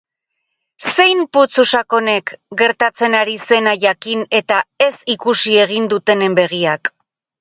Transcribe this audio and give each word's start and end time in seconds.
Zein 0.91 1.19
putzu 1.37 1.65
sakonek, 1.71 2.33
gertatzen 2.61 3.17
ari 3.19 3.37
zena 3.43 3.75
jakin 3.85 4.27
eta 4.41 4.63
ez-ikusi 4.87 5.55
egin 5.67 5.91
dutenen 5.95 6.41
begiak? 6.41 6.95